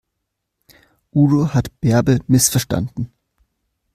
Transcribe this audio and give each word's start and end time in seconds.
Udo 1.11 1.49
hat 1.53 1.79
Bärbel 1.79 2.21
missverstanden. 2.25 3.11